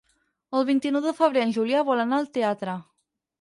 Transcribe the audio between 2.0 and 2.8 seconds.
anar al teatre.